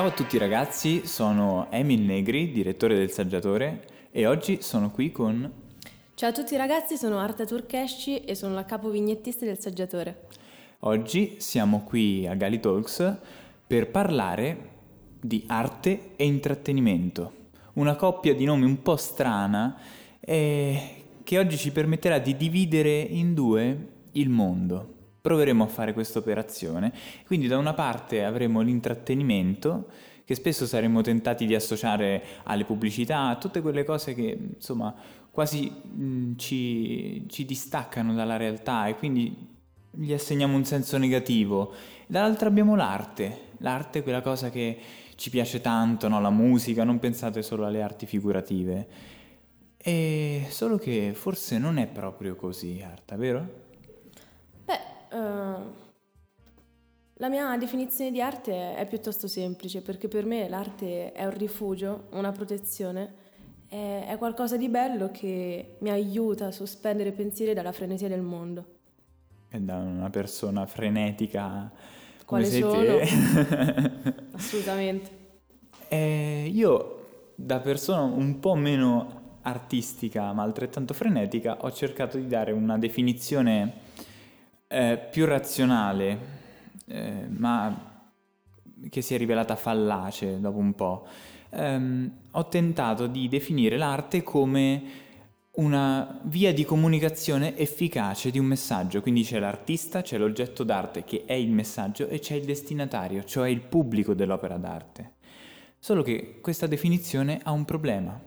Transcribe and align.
Ciao 0.00 0.08
a 0.08 0.12
tutti 0.12 0.38
ragazzi, 0.38 1.06
sono 1.06 1.66
Emil 1.70 2.00
Negri, 2.00 2.52
direttore 2.52 2.94
del 2.94 3.10
Saggiatore 3.10 3.84
e 4.10 4.24
oggi 4.24 4.62
sono 4.62 4.90
qui 4.90 5.12
con... 5.12 5.52
Ciao 6.14 6.30
a 6.30 6.32
tutti 6.32 6.56
ragazzi, 6.56 6.96
sono 6.96 7.18
Arta 7.18 7.44
Turkesci 7.44 8.20
e 8.20 8.34
sono 8.34 8.54
la 8.54 8.64
capo 8.64 8.88
vignettista 8.88 9.44
del 9.44 9.58
Saggiatore. 9.58 10.28
Oggi 10.78 11.34
siamo 11.36 11.82
qui 11.84 12.26
a 12.26 12.32
Gali 12.32 12.58
Talks 12.60 13.18
per 13.66 13.90
parlare 13.90 14.70
di 15.20 15.44
arte 15.46 16.12
e 16.16 16.24
intrattenimento, 16.24 17.32
una 17.74 17.94
coppia 17.94 18.34
di 18.34 18.46
nomi 18.46 18.64
un 18.64 18.80
po' 18.80 18.96
strana 18.96 19.78
eh, 20.18 21.04
che 21.22 21.38
oggi 21.38 21.58
ci 21.58 21.72
permetterà 21.72 22.18
di 22.18 22.38
dividere 22.38 23.00
in 23.00 23.34
due 23.34 23.88
il 24.12 24.30
mondo. 24.30 24.99
Proveremo 25.20 25.64
a 25.64 25.66
fare 25.66 25.92
questa 25.92 26.18
operazione. 26.18 26.92
Quindi 27.26 27.46
da 27.46 27.58
una 27.58 27.74
parte 27.74 28.24
avremo 28.24 28.60
l'intrattenimento, 28.60 29.88
che 30.24 30.34
spesso 30.34 30.66
saremmo 30.66 31.00
tentati 31.00 31.44
di 31.46 31.54
associare 31.54 32.22
alle 32.44 32.64
pubblicità, 32.64 33.26
a 33.26 33.36
tutte 33.36 33.60
quelle 33.60 33.84
cose 33.84 34.14
che 34.14 34.52
insomma 34.54 34.94
quasi 35.30 35.70
mh, 35.70 36.36
ci, 36.36 37.24
ci 37.28 37.44
distaccano 37.44 38.14
dalla 38.14 38.36
realtà 38.36 38.86
e 38.86 38.96
quindi 38.96 39.48
gli 39.90 40.12
assegniamo 40.12 40.56
un 40.56 40.64
senso 40.64 40.98
negativo. 40.98 41.72
Dall'altra 42.06 42.48
abbiamo 42.48 42.76
l'arte, 42.76 43.48
l'arte 43.58 44.00
è 44.00 44.02
quella 44.02 44.20
cosa 44.20 44.50
che 44.50 44.78
ci 45.16 45.30
piace 45.30 45.60
tanto, 45.60 46.08
no? 46.08 46.20
la 46.20 46.30
musica, 46.30 46.84
non 46.84 46.98
pensate 46.98 47.42
solo 47.42 47.66
alle 47.66 47.82
arti 47.82 48.06
figurative. 48.06 48.88
E 49.76 50.46
solo 50.50 50.76
che 50.76 51.12
forse 51.14 51.58
non 51.58 51.78
è 51.78 51.86
proprio 51.86 52.36
così, 52.36 52.82
Arta, 52.84 53.16
vero? 53.16 53.68
Uh, 55.10 55.88
la 57.20 57.28
mia 57.28 57.54
definizione 57.58 58.10
di 58.10 58.22
arte 58.22 58.74
è 58.74 58.86
piuttosto 58.86 59.28
semplice 59.28 59.82
perché 59.82 60.08
per 60.08 60.24
me 60.24 60.48
l'arte 60.48 61.12
è 61.12 61.24
un 61.26 61.36
rifugio, 61.36 62.06
una 62.12 62.32
protezione, 62.32 63.12
è, 63.68 64.16
qualcosa 64.18 64.56
di 64.56 64.70
bello 64.70 65.10
che 65.12 65.76
mi 65.80 65.90
aiuta 65.90 66.46
a 66.46 66.50
sospendere 66.50 67.12
pensieri 67.12 67.52
dalla 67.52 67.72
frenesia 67.72 68.08
del 68.08 68.22
mondo. 68.22 68.78
E 69.50 69.60
da 69.60 69.76
una 69.76 70.08
persona 70.08 70.64
frenetica 70.64 71.70
quale 72.24 72.46
sono? 72.46 72.98
Assolutamente. 74.32 75.10
Eh, 75.88 76.50
io, 76.50 77.04
da 77.34 77.60
persona 77.60 78.00
un 78.00 78.40
po' 78.40 78.54
meno 78.54 79.38
artistica 79.42 80.32
ma 80.32 80.42
altrettanto 80.42 80.94
frenetica, 80.94 81.58
ho 81.60 81.70
cercato 81.70 82.16
di 82.16 82.26
dare 82.26 82.52
una 82.52 82.78
definizione 82.78 83.88
eh, 84.72 84.98
più 85.10 85.24
razionale, 85.24 86.18
eh, 86.86 87.26
ma 87.28 87.88
che 88.88 89.02
si 89.02 89.14
è 89.14 89.18
rivelata 89.18 89.56
fallace 89.56 90.40
dopo 90.40 90.58
un 90.58 90.74
po'. 90.74 91.06
Um, 91.50 92.10
ho 92.30 92.46
tentato 92.46 93.08
di 93.08 93.28
definire 93.28 93.76
l'arte 93.76 94.22
come 94.22 95.08
una 95.54 96.20
via 96.22 96.54
di 96.54 96.64
comunicazione 96.64 97.56
efficace 97.56 98.30
di 98.30 98.38
un 98.38 98.46
messaggio, 98.46 99.02
quindi 99.02 99.24
c'è 99.24 99.40
l'artista, 99.40 100.02
c'è 100.02 100.16
l'oggetto 100.16 100.62
d'arte 100.62 101.02
che 101.02 101.24
è 101.26 101.32
il 101.32 101.50
messaggio 101.50 102.06
e 102.06 102.20
c'è 102.20 102.36
il 102.36 102.44
destinatario, 102.44 103.24
cioè 103.24 103.48
il 103.48 103.60
pubblico 103.60 104.14
dell'opera 104.14 104.56
d'arte. 104.56 105.14
Solo 105.80 106.02
che 106.02 106.38
questa 106.40 106.68
definizione 106.68 107.40
ha 107.42 107.50
un 107.50 107.64
problema. 107.64 108.18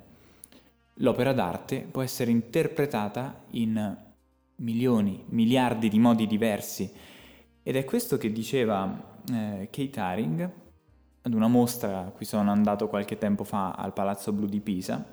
L'opera 0.96 1.32
d'arte 1.32 1.88
può 1.90 2.02
essere 2.02 2.32
interpretata 2.32 3.44
in 3.52 4.12
milioni, 4.58 5.24
miliardi 5.30 5.90
di 5.90 6.00
modi 6.00 6.28
diversi 6.28 6.92
ed 7.64 7.76
è 7.76 7.86
questo 7.86 8.18
che 8.18 8.32
diceva 8.32 9.22
eh, 9.32 9.70
Kate 9.72 10.00
Haring 10.00 10.52
ad 11.22 11.34
una 11.34 11.48
mostra 11.48 12.00
a 12.00 12.10
cui 12.12 12.26
sono 12.26 12.52
andato 12.52 12.90
qualche 12.90 13.18
tempo 13.18 13.44
fa 13.44 13.72
al 13.72 13.94
Palazzo 13.94 14.34
Blu 14.34 14.46
di 14.46 14.60
Pisa 14.60 15.04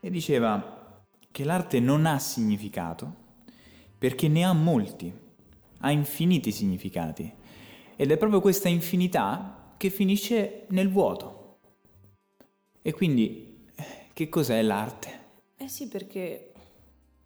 e 0.00 0.10
diceva 0.10 0.76
che 1.30 1.44
l'arte 1.44 1.78
non 1.78 2.06
ha 2.06 2.18
significato 2.18 3.26
perché 3.98 4.28
ne 4.28 4.44
ha 4.44 4.52
molti, 4.52 5.12
ha 5.80 5.90
infiniti 5.90 6.52
significati. 6.52 7.32
Ed 7.96 8.10
è 8.10 8.16
proprio 8.16 8.40
questa 8.40 8.68
infinità 8.68 9.72
che 9.76 9.90
finisce 9.90 10.66
nel 10.68 10.88
vuoto. 10.88 11.58
E 12.80 12.92
quindi, 12.92 13.66
che 14.12 14.28
cos'è 14.28 14.62
l'arte? 14.62 15.26
Eh 15.56 15.68
sì, 15.68 15.88
perché 15.88 16.47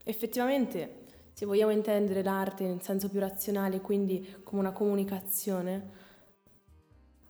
effettivamente, 0.05 1.01
se 1.33 1.47
vogliamo 1.47 1.73
intendere 1.73 2.23
l'arte 2.23 2.65
in 2.65 2.81
senso 2.81 3.09
più 3.09 3.21
razionale, 3.21 3.81
quindi 3.81 4.41
come 4.43 4.61
una 4.61 4.73
comunicazione, 4.73 6.11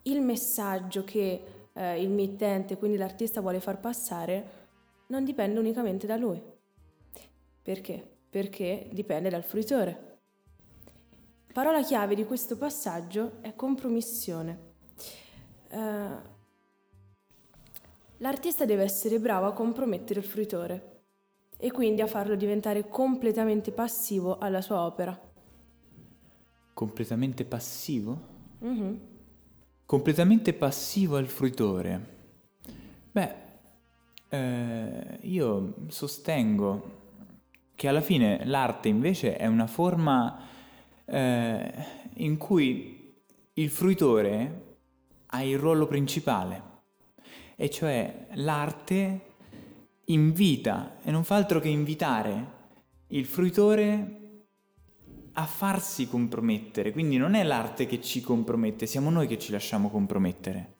il 0.03 0.21
messaggio 0.21 1.03
che 1.03 1.69
eh, 1.73 2.01
il 2.01 2.09
mittente, 2.09 2.77
quindi 2.77 2.97
l'artista, 2.97 3.41
vuole 3.41 3.59
far 3.59 3.79
passare, 3.79 4.61
non 5.07 5.23
dipende 5.23 5.59
unicamente 5.59 6.05
da 6.07 6.17
lui. 6.17 6.41
Perché? 7.61 8.17
Perché 8.29 8.89
dipende 8.91 9.29
dal 9.29 9.43
fruitore. 9.43 10.19
Parola 11.53 11.81
chiave 11.83 12.15
di 12.15 12.25
questo 12.25 12.57
passaggio 12.57 13.37
è 13.41 13.55
compromissione. 13.55 14.71
Uh, 15.69 16.19
l'artista 18.17 18.65
deve 18.65 18.83
essere 18.83 19.19
bravo 19.19 19.47
a 19.47 19.53
compromettere 19.53 20.19
il 20.19 20.25
fruitore 20.25 21.02
e 21.63 21.71
quindi 21.71 22.01
a 22.01 22.07
farlo 22.07 22.35
diventare 22.35 22.89
completamente 22.89 23.71
passivo 23.71 24.37
alla 24.37 24.59
sua 24.59 24.83
opera. 24.83 25.17
Completamente 26.73 27.45
passivo? 27.45 28.19
Mm-hmm. 28.65 28.95
Completamente 29.85 30.51
passivo 30.51 31.15
al 31.15 31.27
fruitore. 31.27 32.07
Beh, 33.13 33.35
eh, 34.27 35.19
io 35.21 35.75
sostengo 35.87 36.99
che 37.75 37.87
alla 37.87 38.01
fine 38.01 38.41
l'arte 38.43 38.89
invece 38.89 39.37
è 39.37 39.47
una 39.47 39.67
forma 39.67 40.37
eh, 41.05 41.73
in 42.15 42.35
cui 42.35 43.15
il 43.53 43.69
fruitore 43.69 44.75
ha 45.27 45.41
il 45.41 45.57
ruolo 45.57 45.87
principale, 45.87 46.61
e 47.55 47.69
cioè 47.69 48.27
l'arte 48.33 49.32
invita 50.05 50.97
e 51.03 51.11
non 51.11 51.23
fa 51.23 51.35
altro 51.35 51.59
che 51.59 51.69
invitare 51.69 52.61
il 53.07 53.25
fruitore 53.25 54.19
a 55.33 55.45
farsi 55.45 56.07
compromettere, 56.07 56.91
quindi 56.91 57.17
non 57.17 57.33
è 57.33 57.43
l'arte 57.43 57.85
che 57.85 58.01
ci 58.01 58.21
compromette, 58.21 58.85
siamo 58.85 59.09
noi 59.09 59.27
che 59.27 59.39
ci 59.39 59.51
lasciamo 59.51 59.89
compromettere. 59.89 60.75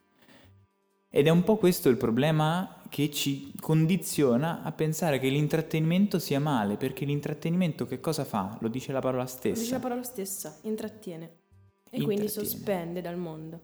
Ed 1.09 1.27
è 1.27 1.29
un 1.29 1.43
po' 1.43 1.57
questo 1.57 1.89
il 1.89 1.97
problema 1.97 2.81
che 2.89 3.09
ci 3.11 3.53
condiziona 3.59 4.61
a 4.63 4.71
pensare 4.71 5.19
che 5.19 5.29
l'intrattenimento 5.29 6.19
sia 6.19 6.39
male, 6.39 6.77
perché 6.77 7.05
l'intrattenimento 7.05 7.85
che 7.85 7.99
cosa 7.99 8.25
fa? 8.25 8.57
Lo 8.61 8.67
dice 8.67 8.91
la 8.91 8.99
parola 8.99 9.25
stessa. 9.25 9.55
Lo 9.55 9.61
dice 9.61 9.73
la 9.73 9.79
parola 9.79 10.03
stessa, 10.03 10.57
intrattiene. 10.63 11.23
E 11.25 11.97
intrattiene. 11.97 12.05
quindi 12.05 12.27
sospende 12.29 13.01
dal 13.01 13.17
mondo. 13.17 13.61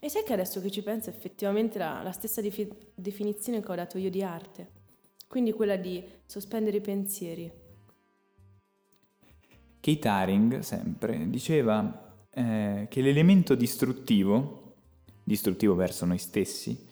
E 0.00 0.08
sai 0.08 0.24
che 0.24 0.32
adesso 0.32 0.60
che 0.60 0.70
ci 0.70 0.82
penso 0.82 1.10
effettivamente 1.10 1.78
la, 1.78 2.02
la 2.02 2.12
stessa 2.12 2.40
defi- 2.40 2.68
definizione 2.94 3.62
che 3.62 3.70
ho 3.70 3.74
dato 3.74 3.98
io 3.98 4.10
di 4.10 4.22
arte, 4.22 4.70
quindi 5.32 5.52
quella 5.52 5.76
di 5.76 6.04
sospendere 6.26 6.76
i 6.76 6.82
pensieri. 6.82 7.50
Kate 9.80 10.08
Haring, 10.08 10.58
sempre, 10.58 11.30
diceva 11.30 12.26
eh, 12.28 12.86
che 12.90 13.00
l'elemento 13.00 13.54
distruttivo 13.54 14.74
distruttivo 15.24 15.74
verso 15.74 16.04
noi 16.04 16.18
stessi, 16.18 16.86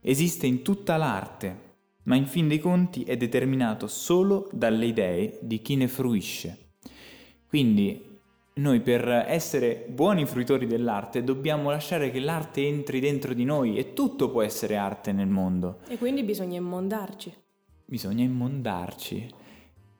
esiste 0.00 0.48
in 0.48 0.62
tutta 0.62 0.96
l'arte, 0.96 1.74
ma 2.06 2.16
in 2.16 2.26
fin 2.26 2.48
dei 2.48 2.58
conti 2.58 3.04
è 3.04 3.16
determinato 3.16 3.86
solo 3.86 4.48
dalle 4.50 4.86
idee 4.86 5.38
di 5.42 5.62
chi 5.62 5.76
ne 5.76 5.86
fruisce. 5.86 6.70
Quindi 7.46 8.18
noi 8.54 8.80
per 8.80 9.08
essere 9.28 9.86
buoni 9.88 10.26
fruitori 10.26 10.66
dell'arte 10.66 11.22
dobbiamo 11.22 11.70
lasciare 11.70 12.10
che 12.10 12.18
l'arte 12.18 12.66
entri 12.66 12.98
dentro 12.98 13.32
di 13.32 13.44
noi 13.44 13.76
e 13.76 13.92
tutto 13.92 14.28
può 14.28 14.42
essere 14.42 14.74
arte 14.74 15.12
nel 15.12 15.28
mondo. 15.28 15.78
E 15.86 15.98
quindi 15.98 16.24
bisogna 16.24 16.56
immondarci. 16.56 17.44
Bisogna 17.86 18.24
immondarci, 18.24 19.32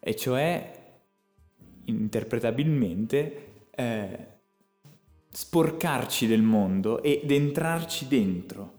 e 0.00 0.16
cioè 0.16 1.00
interpretabilmente 1.84 3.68
eh, 3.70 4.26
sporcarci 5.28 6.26
del 6.26 6.42
mondo 6.42 7.02
ed 7.02 7.30
entrarci 7.30 8.08
dentro. 8.08 8.74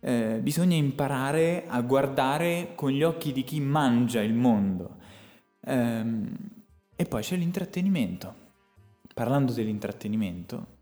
Eh, 0.00 0.38
bisogna 0.42 0.76
imparare 0.76 1.66
a 1.66 1.82
guardare 1.82 2.72
con 2.74 2.90
gli 2.90 3.02
occhi 3.02 3.32
di 3.32 3.44
chi 3.44 3.60
mangia 3.60 4.22
il 4.22 4.32
mondo. 4.32 4.96
Eh, 5.60 6.04
e 6.96 7.04
poi 7.04 7.22
c'è 7.22 7.36
l'intrattenimento. 7.36 8.34
Parlando 9.12 9.52
dell'intrattenimento, 9.52 10.78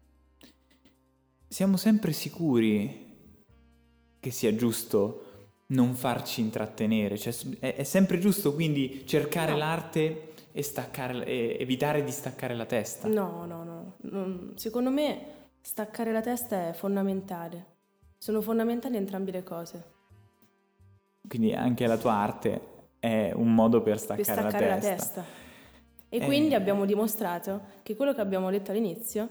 siamo 1.48 1.76
sempre 1.76 2.12
sicuri 2.12 3.06
che 4.20 4.30
sia 4.30 4.54
giusto 4.54 5.27
non 5.70 5.94
farci 5.94 6.40
intrattenere, 6.40 7.18
cioè 7.18 7.34
è, 7.58 7.74
è 7.74 7.82
sempre 7.84 8.18
giusto 8.18 8.54
quindi 8.54 9.02
cercare 9.06 9.52
no. 9.52 9.58
l'arte 9.58 10.32
e, 10.52 10.62
staccare, 10.62 11.24
e 11.24 11.56
evitare 11.60 12.02
di 12.04 12.10
staccare 12.10 12.54
la 12.54 12.64
testa. 12.64 13.08
No, 13.08 13.44
no, 13.44 13.64
no. 13.64 13.96
Non, 14.02 14.52
secondo 14.56 14.90
me 14.90 15.36
staccare 15.60 16.12
la 16.12 16.20
testa 16.20 16.68
è 16.68 16.72
fondamentale. 16.72 17.76
Sono 18.16 18.40
fondamentali 18.40 18.96
entrambe 18.96 19.30
le 19.30 19.42
cose. 19.42 19.84
Quindi 21.28 21.52
anche 21.52 21.86
la 21.86 21.98
tua 21.98 22.12
arte 22.12 22.60
è 22.98 23.32
un 23.34 23.54
modo 23.54 23.82
per 23.82 23.98
staccare, 23.98 24.22
per 24.22 24.34
staccare 24.34 24.66
la, 24.66 24.74
la 24.74 24.80
testa. 24.80 25.22
testa. 25.22 25.24
E 26.08 26.16
Eh. 26.16 26.24
quindi 26.24 26.54
abbiamo 26.54 26.86
dimostrato 26.86 27.60
che 27.82 27.94
quello 27.94 28.14
che 28.14 28.22
abbiamo 28.22 28.50
detto 28.50 28.70
all'inizio 28.70 29.28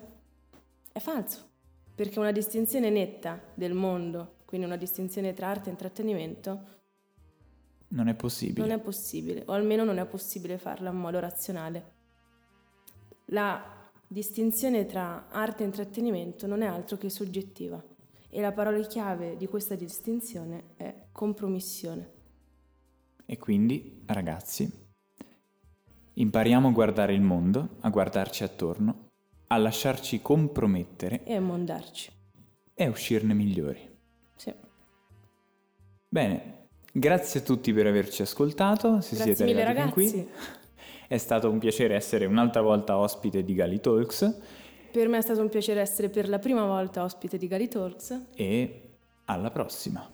è 0.92 1.00
falso, 1.00 1.50
perché 1.96 2.20
una 2.20 2.32
distinzione 2.32 2.92
netta 2.92 3.42
del 3.56 3.74
mondo, 3.74 4.36
quindi 4.48 4.66
una 4.66 4.78
distinzione 4.78 5.34
tra 5.34 5.50
arte 5.50 5.68
e 5.68 5.72
intrattenimento, 5.74 6.76
Non 7.90 8.08
è 8.08 8.16
possibile. 8.16 8.66
non 8.66 8.72
è 8.78 8.80
possibile, 8.82 9.44
o 9.46 9.52
almeno 9.52 9.84
non 9.84 9.98
è 10.00 10.06
possibile 10.06 10.58
farla 10.58 10.90
in 10.90 10.96
modo 10.98 11.20
razionale. 11.20 11.96
La 13.32 13.62
distinzione 14.08 14.86
tra 14.86 15.28
arte 15.30 15.64
e 15.64 15.66
intrattenimento 15.66 16.48
non 16.48 16.62
è 16.62 16.66
altro 16.66 16.96
che 16.98 17.10
soggettiva 17.10 17.84
e 18.30 18.40
la 18.40 18.54
parola 18.54 18.80
chiave 18.88 19.36
di 19.36 19.48
questa 19.48 19.76
distinzione 19.76 20.70
è 20.78 21.08
compromissione. 21.12 22.12
E 23.26 23.38
quindi, 23.38 24.04
ragazzi, 24.06 24.72
impariamo 26.14 26.70
a 26.70 26.72
guardare 26.72 27.14
il 27.14 27.22
mondo, 27.22 27.76
a 27.82 27.90
guardarci 27.90 28.44
attorno, 28.44 29.10
a 29.48 29.58
lasciarci 29.58 30.22
compromettere 30.22 31.24
e 31.26 31.36
a 31.36 31.42
mondarci. 31.42 32.12
e 32.74 32.86
a 32.86 32.90
uscirne 32.90 33.34
migliori. 33.34 33.96
Bene, 36.10 36.68
grazie 36.92 37.42
a 37.42 37.44
tutti 37.44 37.74
per 37.74 37.86
averci 37.88 38.22
ascoltato. 38.22 39.02
Se 39.02 39.16
Grazie 39.16 39.36
siete 39.36 39.44
mille 39.52 39.64
arrivati 39.64 39.90
ragazzi. 39.90 40.12
qui. 40.24 40.30
È 41.08 41.18
stato 41.18 41.50
un 41.50 41.60
piacere 41.60 41.96
essere 41.96 42.26
un'altra 42.26 42.62
volta 42.62 42.98
ospite 42.98 43.44
di 43.44 43.54
Gali 43.54 43.80
Talks 43.80 44.40
Per 44.92 45.08
me 45.08 45.18
è 45.18 45.22
stato 45.22 45.42
un 45.42 45.50
piacere 45.50 45.80
essere 45.80 46.10
per 46.10 46.28
la 46.28 46.40
prima 46.40 46.66
volta 46.66 47.04
ospite 47.04 47.38
di 47.38 47.48
Gali 47.48 47.68
Talks. 47.68 48.22
e 48.36 48.82
alla 49.26 49.52
prossima. 49.52 50.10